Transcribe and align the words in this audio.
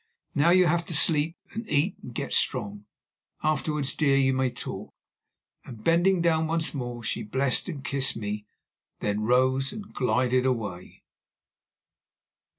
Now 0.33 0.49
you 0.49 0.65
have 0.65 0.83
to 0.87 0.95
sleep 0.95 1.37
and 1.51 1.63
eat 1.69 1.95
and 2.01 2.11
get 2.11 2.33
strong. 2.33 2.85
Afterwards, 3.43 3.95
dear, 3.95 4.15
you 4.17 4.33
may 4.33 4.49
talk"; 4.49 4.91
and, 5.63 5.83
bending 5.83 6.23
down 6.23 6.47
once 6.47 6.73
more, 6.73 7.03
she 7.03 7.21
blessed 7.21 7.67
and 7.69 7.85
kissed 7.85 8.17
me, 8.17 8.47
then 8.99 9.19
rose 9.21 9.71
and 9.71 9.93
glided 9.93 10.43
away. 10.43 11.03